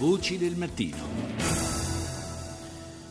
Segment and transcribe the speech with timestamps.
[0.00, 0.96] Voci del mattino.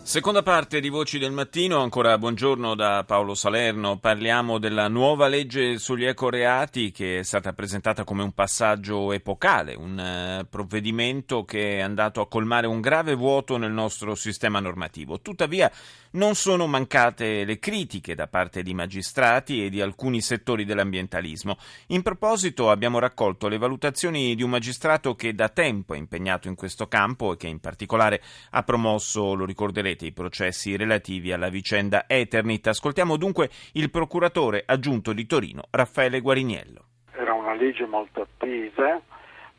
[0.02, 4.00] Seconda parte di Voci del Mattino, ancora buongiorno da Paolo Salerno.
[4.00, 10.40] Parliamo della nuova legge sugli ecoreati che è stata presentata come un passaggio epocale, un
[10.42, 15.22] uh, provvedimento che è andato a colmare un grave vuoto nel nostro sistema normativo.
[15.22, 15.72] Tuttavia
[16.12, 21.58] non sono mancate le critiche da parte di magistrati e di alcuni settori dell'ambientalismo.
[21.88, 26.56] In proposito abbiamo raccolto le valutazioni di un magistrato che da tempo è impegnato in
[26.56, 32.06] questo campo e che in particolare ha promosso, lo ricorderete, i processi relativi alla vicenda
[32.08, 32.68] Eternit.
[32.68, 36.86] Ascoltiamo dunque il procuratore aggiunto di Torino, Raffaele Guariniello.
[37.12, 39.02] Era una legge molto attesa,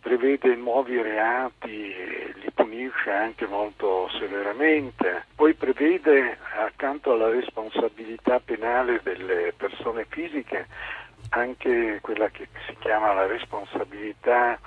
[0.01, 1.93] prevede nuovi reati
[2.81, 10.67] punisce anche molto severamente, poi prevede accanto alla responsabilità penale delle persone fisiche
[11.31, 14.59] anche quella che si chiama la responsabilità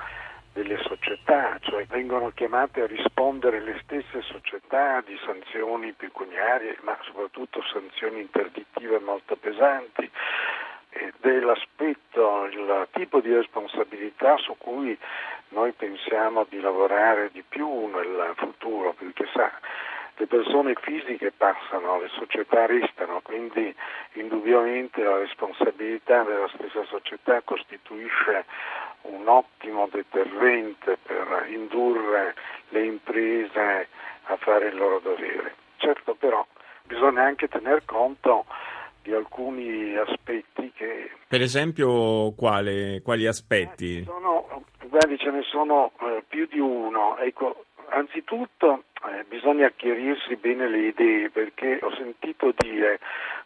[0.53, 7.63] delle società, cioè vengono chiamate a rispondere le stesse società di sanzioni pecuniarie, ma soprattutto
[7.73, 10.09] sanzioni interdittive molto pesanti
[11.23, 14.97] ed è l'aspetto, il tipo di responsabilità su cui
[15.49, 19.49] noi pensiamo di lavorare di più nel futuro, perché sa,
[20.17, 23.73] le persone fisiche passano, le società restano, quindi
[24.13, 28.43] indubbiamente la responsabilità della stessa società costituisce
[29.03, 32.35] un ottimo deterrente per indurre
[32.69, 33.87] le imprese
[34.25, 35.55] a fare il loro dovere.
[35.77, 36.45] Certo però
[36.83, 38.45] bisogna anche tener conto
[39.03, 41.11] di alcuni aspetti che...
[41.27, 43.99] Per esempio quale, quali aspetti?
[43.99, 47.17] Eh, sono, guardi, ce ne sono eh, più di uno.
[47.17, 52.99] Ecco, anzitutto eh, bisogna chiarirsi bene le idee perché ho sentito dire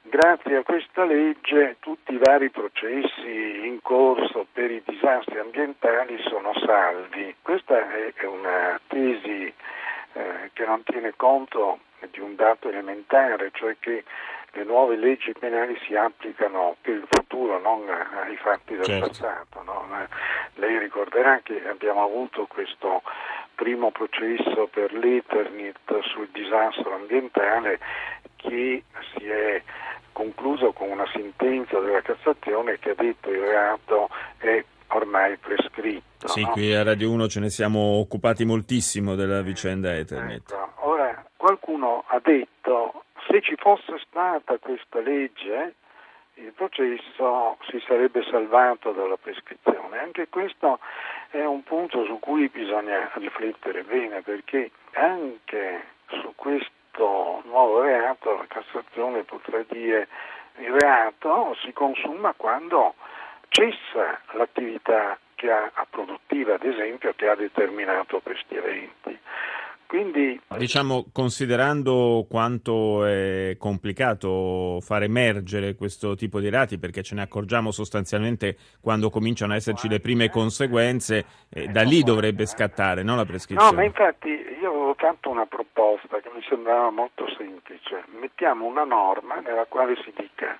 [0.03, 6.53] grazie a questa legge tutti i vari processi in corso per i disastri ambientali sono
[6.65, 7.35] salvi.
[7.41, 7.75] Questa
[8.13, 9.53] è una tesi
[10.13, 11.79] eh, che non tiene conto
[12.11, 14.03] di un dato elementare, cioè che
[14.53, 19.07] le nuove leggi penali si applicano per il futuro, non ai fatti del certo.
[19.07, 19.63] passato.
[19.63, 19.85] No?
[20.55, 23.01] Lei ricorderà che abbiamo avuto questo
[23.55, 27.79] primo processo per l'Eternit sul disastro ambientale
[28.35, 29.61] che si è
[30.11, 36.27] concluso con una sentenza della Cassazione che ha detto il reato è ormai prescritto.
[36.27, 36.51] Sì, no?
[36.51, 40.51] qui a Radio 1 ce ne siamo occupati moltissimo della vicenda Eternit.
[40.51, 40.89] Ecco.
[40.89, 45.75] Ora, qualcuno ha detto se ci fosse stata questa legge
[46.35, 49.97] il processo si sarebbe salvato dalla prescrizione.
[49.97, 50.79] Anche questo
[51.31, 58.45] è un punto su cui bisogna riflettere bene perché anche su questo nuovo reato la
[58.47, 60.07] Cassazione potrà dire
[60.57, 62.95] il reato si consuma quando
[63.49, 69.17] cessa l'attività che ha, produttiva, ad esempio, che ha determinato questi eventi.
[69.87, 77.21] Quindi, diciamo, considerando quanto è complicato far emergere questo tipo di reati, perché ce ne
[77.21, 83.15] accorgiamo sostanzialmente quando cominciano ad esserci le prime conseguenze, eh, da lì dovrebbe scattare no,
[83.15, 83.71] la prescrizione.
[83.71, 88.03] No, ma infatti io avevo fatto una proposta che mi sembrava molto semplice.
[88.19, 90.59] Mettiamo una norma nella quale si dica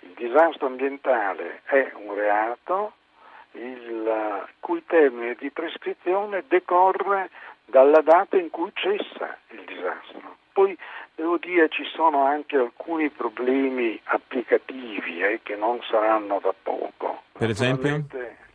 [0.00, 2.92] il disastro ambientale è un reato
[3.52, 7.30] il cui termine di prescrizione decorre
[7.70, 10.36] dalla data in cui cessa il disastro.
[10.52, 10.76] Poi
[11.14, 17.22] devo dire ci sono anche alcuni problemi applicativi eh, che non saranno da poco.
[17.32, 18.04] Per esempio?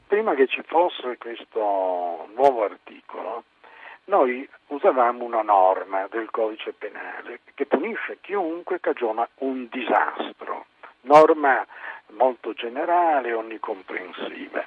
[0.07, 3.43] Prima che ci fosse questo nuovo articolo,
[4.05, 10.65] noi usavamo una norma del codice penale che punisce chiunque cagiona un disastro,
[11.01, 11.65] norma
[12.09, 14.63] molto generale, onnicomprensiva.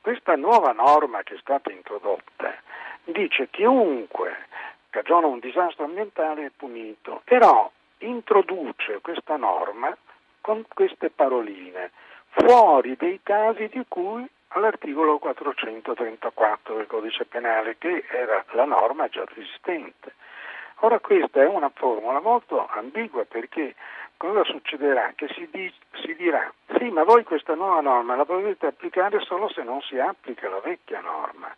[0.00, 2.54] Questa nuova norma che è stata introdotta
[3.04, 4.46] dice chiunque
[4.90, 9.96] cagiona un disastro ambientale è punito, però introduce questa norma
[10.40, 11.90] con queste paroline,
[12.30, 19.24] fuori dei casi di cui all'articolo 434 del codice penale, che era la norma già
[19.34, 20.14] esistente.
[20.80, 23.74] Ora questa è una formula molto ambigua perché
[24.16, 25.12] cosa succederà?
[25.14, 25.72] Che si, di,
[26.02, 29.98] si, dirà sì ma voi questa nuova norma la potete applicare solo se non si
[29.98, 31.54] applica la vecchia norma.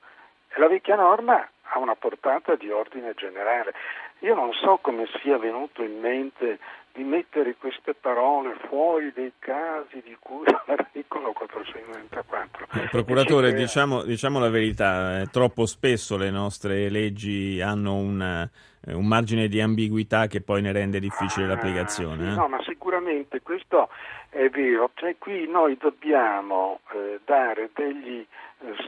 [0.59, 3.75] La vecchia norma ha una portata di ordine generale.
[4.21, 6.59] Io non so come sia venuto in mente
[6.93, 12.67] di mettere queste parole fuori dei casi di cui l'articolo 434.
[12.73, 18.49] Eh, procuratore, diciamo, diciamo, la verità, eh, troppo spesso le nostre leggi hanno una,
[18.87, 22.33] eh, un margine di ambiguità che poi ne rende difficile ah, l'applicazione.
[22.33, 22.35] Eh?
[22.35, 23.91] No, ma sicuramente questo
[24.31, 28.27] è vero, cioè qui noi dobbiamo eh, dare degli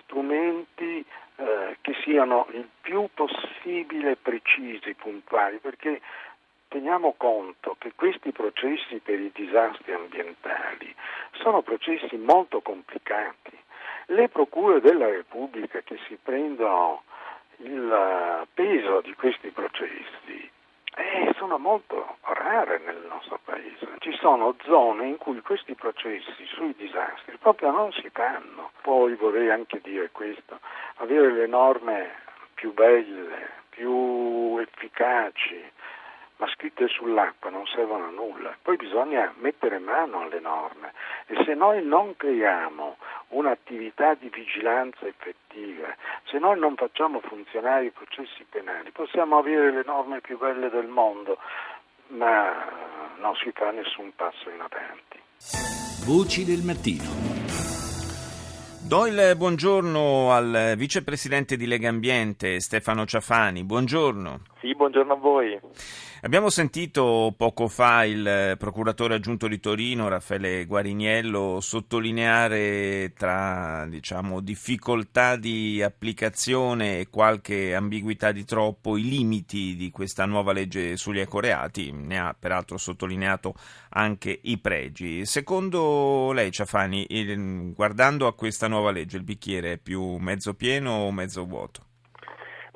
[0.00, 1.26] strumenti eh, che
[2.08, 6.00] siano il più possibile precisi, puntuali, perché
[6.69, 10.94] teniamo conto che questi processi per i disastri ambientali
[11.32, 13.56] sono processi molto complicati.
[14.06, 17.02] Le procure della Repubblica che si prendono
[17.58, 20.50] il peso di questi processi
[20.96, 23.87] eh, sono molto rare nel nostro paese.
[23.99, 28.70] Ci sono zone in cui questi processi sui disastri proprio non si fanno.
[28.81, 30.61] Poi vorrei anche dire questo,
[30.98, 32.10] avere le norme
[32.54, 35.62] più belle, più efficaci,
[36.38, 38.56] ma scritte sull'acqua non servono a nulla.
[38.62, 40.92] Poi bisogna mettere mano alle norme
[41.26, 42.96] e se noi non creiamo
[43.28, 49.82] un'attività di vigilanza effettiva, se noi non facciamo funzionare i processi penali, possiamo avere le
[49.84, 51.38] norme più belle del mondo,
[52.08, 52.66] ma
[53.18, 55.20] non si fa nessun passo in avanti.
[56.06, 57.47] Voci del mattino.
[58.88, 63.62] Do il buongiorno al vicepresidente di Lega Ambiente Stefano Ciafani.
[63.62, 64.40] Buongiorno.
[64.60, 65.58] Sì, buongiorno a voi.
[66.22, 75.37] Abbiamo sentito poco fa il procuratore aggiunto di Torino, Raffaele Guariniello, sottolineare tra diciamo, difficoltà
[75.37, 81.93] di applicazione e qualche ambiguità di troppo i limiti di questa nuova legge sugli ecoreati.
[81.93, 83.54] Ne ha peraltro sottolineato
[83.90, 85.25] anche i pregi.
[85.25, 90.90] Secondo lei, Ciafani, il, guardando a questa nuova legge, il bicchiere è più mezzo pieno
[90.90, 91.88] o mezzo vuoto?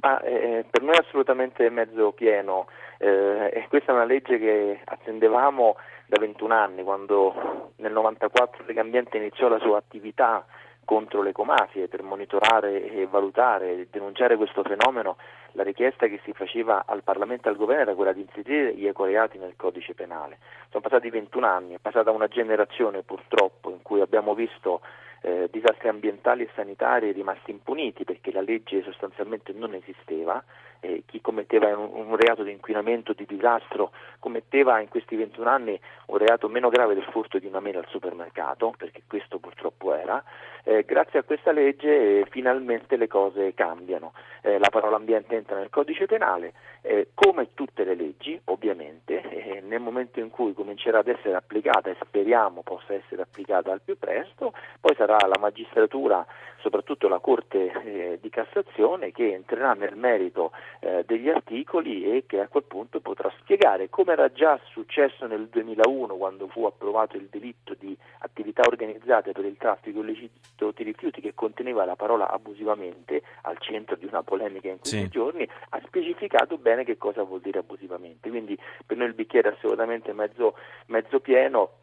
[0.02, 2.66] Ma, eh, per noi è assolutamente mezzo pieno.
[2.98, 5.76] Eh, questa è una legge che attendevamo
[6.06, 10.44] da 21 anni, quando nel 94 Legambiente iniziò la sua attività
[10.84, 15.16] contro le ecomafie per monitorare e valutare e denunciare questo fenomeno,
[15.52, 18.86] la richiesta che si faceva al Parlamento e al Governo era quella di inserire gli
[18.86, 20.38] ecoreati nel codice penale.
[20.70, 24.80] Sono passati 21 anni, è passata una generazione purtroppo in cui abbiamo visto
[25.22, 30.42] eh, disastri ambientali e sanitari rimasti impuniti perché la legge sostanzialmente non esisteva,
[30.80, 35.80] eh, chi commetteva un, un, reato di inquinamento, di disastro, commetteva in questi 21 anni
[36.06, 40.22] un reato meno grave del furto di una mela al supermercato, perché questo purtroppo era.
[40.64, 44.12] Eh, grazie a questa legge eh, finalmente le cose cambiano,
[44.42, 49.80] eh, la parola ambiente entra nel codice penale, eh, come tutte le leggi ovviamente, nel
[49.80, 54.52] momento in cui comincerà ad essere applicata e speriamo possa essere applicata al più presto,
[54.80, 56.24] poi sarà la magistratura,
[56.60, 62.38] soprattutto la Corte eh, di Cassazione, che entrerà nel merito eh, degli articoli e che
[62.38, 67.26] a quel punto potrà spiegare come era già successo nel 2001 quando fu approvato il
[67.28, 73.22] delitto di attività organizzate per il traffico illecito di rifiuti che conteneva la parola abusivamente
[73.42, 75.08] al centro di una polemica in questi sì.
[75.08, 78.28] giorni, ha specificato bene che cosa vuol dire abusivamente.
[78.28, 78.56] Quindi
[78.86, 80.54] per noi il bicchiere è assolutamente mezzo,
[80.86, 81.78] mezzo pieno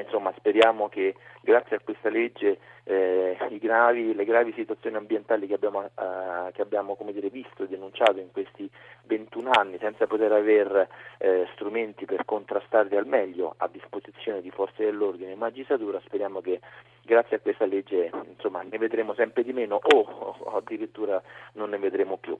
[0.00, 1.14] insomma, speriamo che
[1.44, 6.96] grazie a questa legge eh, gravi, le gravi situazioni ambientali che abbiamo, eh, che abbiamo
[7.12, 8.68] dire, visto e denunciato in questi
[9.06, 10.88] 21 anni senza poter avere
[11.18, 16.60] eh, strumenti per contrastarli al meglio a disposizione di forze dell'ordine e magistratura, speriamo che
[17.02, 21.22] grazie a questa legge insomma, ne vedremo sempre di meno o, o addirittura
[21.54, 22.36] non ne vedremo più.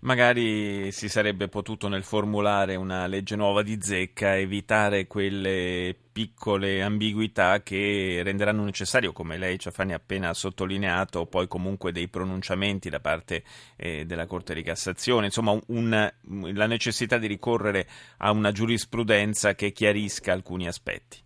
[0.00, 7.62] Magari si sarebbe potuto nel formulare una legge nuova di zecca evitare quelle piccole ambiguità
[7.62, 13.44] che renderanno necessario, come lei Ciafani ha appena sottolineato, poi comunque dei pronunciamenti da parte
[13.76, 16.12] eh, della Corte di Cassazione, insomma un,
[16.54, 21.25] la necessità di ricorrere a una giurisprudenza che chiarisca alcuni aspetti.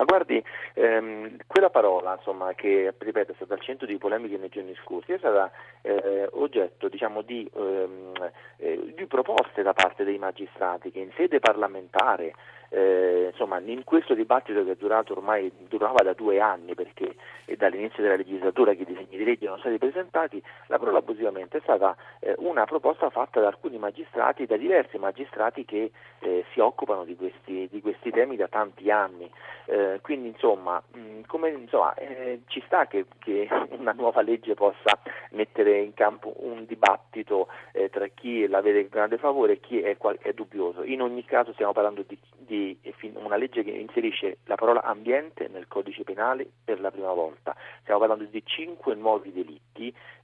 [0.00, 0.42] Ma guardi,
[0.72, 5.12] ehm, quella parola insomma, che ripeto, è stata al centro di polemiche nei giorni scorsi
[5.12, 5.50] è stata
[5.82, 11.38] eh, oggetto diciamo, di, ehm, eh, di proposte da parte dei magistrati che in sede
[11.38, 12.32] parlamentare
[12.70, 17.16] eh, insomma, in questo dibattito che è durato ormai durava da due anni perché
[17.56, 21.60] dall'inizio della legislatura che i disegni di legge erano stati presentati, la parola abusivamente è
[21.62, 25.90] stata eh, una proposta fatta da alcuni magistrati, da diversi magistrati che
[26.20, 29.28] eh, si occupano di questi, di questi, temi da tanti anni.
[29.70, 33.46] Eh, quindi insomma, mh, come, insomma eh, ci sta che, che,
[33.78, 34.98] una nuova legge possa
[35.30, 39.80] mettere in campo un dibattito eh, tra chi la vede con grande favore e chi
[39.80, 40.82] è, è dubbioso.
[40.82, 42.76] In ogni caso stiamo parlando di, di
[43.14, 47.54] una legge che inserisce la parola ambiente nel codice penale per la prima volta.
[47.82, 49.69] Stiamo parlando di cinque nuovi delitti,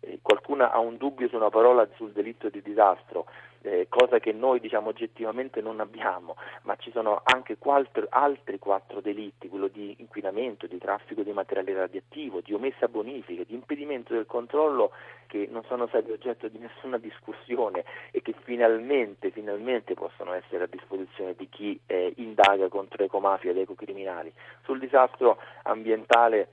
[0.00, 3.26] eh, qualcuno ha un dubbio su una parola sul delitto di disastro,
[3.66, 9.00] eh, cosa che noi diciamo oggettivamente non abbiamo, ma ci sono anche quattro, altri quattro
[9.00, 14.26] delitti, quello di inquinamento, di traffico di materiale radioattivo, di omessa bonifica, di impedimento del
[14.26, 14.92] controllo
[15.26, 20.68] che non sono stati oggetto di nessuna discussione e che finalmente, finalmente possono essere a
[20.68, 24.32] disposizione di chi eh, indaga contro ecomafia ed ecocriminali.
[24.62, 26.48] Sul disastro ambientale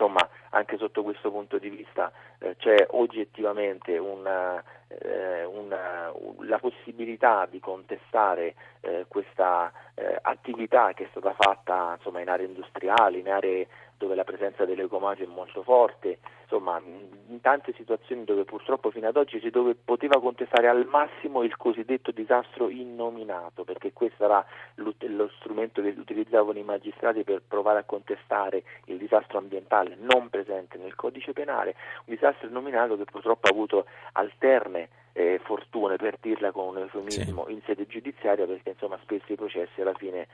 [0.00, 2.10] insomma anche sotto questo punto di vista
[2.40, 11.04] eh, c'è oggettivamente una, eh, una, la possibilità di contestare eh, questa eh, attività che
[11.04, 13.68] è stata fatta insomma, in aree industriali, in aree
[14.00, 19.06] dove la presenza delle ecomafie è molto forte, insomma in tante situazioni dove purtroppo fino
[19.06, 24.42] ad oggi si dove poteva contestare al massimo il cosiddetto disastro innominato, perché questo era
[24.76, 30.78] lo strumento che utilizzavano i magistrati per provare a contestare il disastro ambientale non presente
[30.78, 31.74] nel codice penale,
[32.06, 34.88] un disastro innominato che purtroppo ha avuto alterne
[35.20, 37.52] eh, fortune, per dirla con un eufemismo, sì.
[37.52, 40.26] in sede giudiziaria, perché insomma spesso i processi alla fine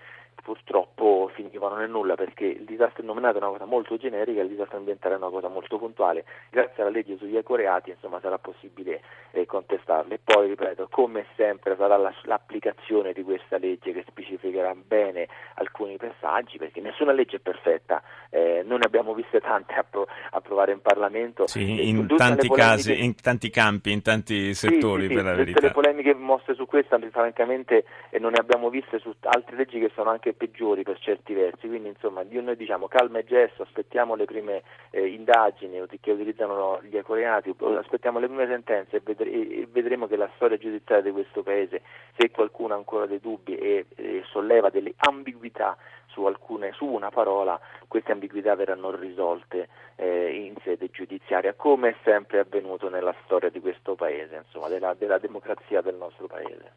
[0.43, 4.76] purtroppo finivano nel nulla, perché il disastro nominato è una cosa molto generica, il disastro
[4.76, 6.25] ambientale è una cosa molto puntuale.
[6.50, 9.00] Grazie alla legge sugli ecoreati insomma sarà possibile
[9.33, 10.14] eh, contestarle.
[10.14, 15.97] E poi ripeto, come sempre sarà la, l'applicazione di questa legge che specificherà bene alcuni
[15.97, 19.75] passaggi, perché nessuna legge è perfetta, eh, noi ne abbiamo viste tante
[20.31, 21.47] approvare in Parlamento.
[21.49, 25.35] Sì, in tanti casi, in tanti campi, in tanti settori settori sì, sì, per la
[25.35, 25.54] verità.
[25.54, 27.85] Tutte le polemiche mosse su questa, francamente,
[28.18, 31.66] non ne abbiamo viste su altre leggi che sono anche peggiori per certi versi.
[31.66, 36.97] Quindi, insomma, noi diciamo calma e gesto, aspettiamo le prime eh, indagini che utilizzano gli
[36.97, 41.42] ecoreati, aspettiamo le prime sentenze e, vedre- e, vedremo che la storia giudiziaria di questo
[41.42, 41.83] paese,
[42.16, 45.76] se qualcuno ha ancora dei dubbi e, e solleva delle ambiguità
[46.16, 51.96] su, alcune, su una parola, queste ambiguità verranno risolte eh, in sede giudiziaria, come è
[52.04, 56.73] sempre avvenuto nella storia di questo Paese, insomma, della, della democrazia del nostro Paese.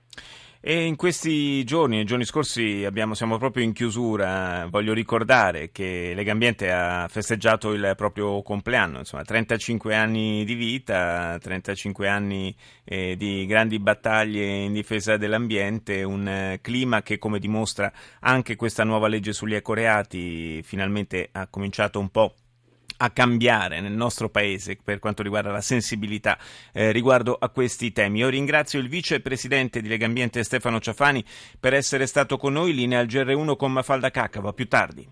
[0.62, 4.68] E in questi giorni, nei giorni scorsi, abbiamo, siamo proprio in chiusura.
[4.70, 12.10] Voglio ricordare che Legambiente ha festeggiato il proprio compleanno, insomma, 35 anni di vita, 35
[12.10, 17.90] anni eh, di grandi battaglie in difesa dell'ambiente, un eh, clima che, come dimostra
[18.20, 22.34] anche questa nuova legge sugli ecoreati, finalmente ha cominciato un po'
[23.02, 26.38] a cambiare nel nostro paese per quanto riguarda la sensibilità
[26.74, 28.20] eh, riguardo a questi temi.
[28.20, 31.24] Io ringrazio il vicepresidente di Legambiente Stefano Ciafani
[31.60, 34.54] per essere stato con noi, linea al GR1 con Mafalda Caccava.
[34.54, 35.08] Più tardi.